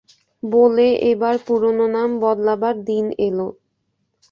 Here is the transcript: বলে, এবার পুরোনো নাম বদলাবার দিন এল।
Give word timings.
বলে, 0.43 0.87
এবার 1.11 1.35
পুরোনো 1.45 1.85
নাম 1.95 2.09
বদলাবার 2.23 2.75
দিন 2.87 3.05
এল। 3.27 3.39